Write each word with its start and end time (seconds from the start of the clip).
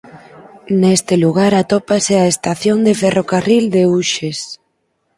Neste 0.81 1.13
lugar 1.23 1.51
atópase 1.55 2.13
a 2.19 2.29
Estación 2.33 2.77
de 2.87 2.93
ferrocarril 3.01 3.65
de 3.75 3.81
Uxes. 3.99 4.39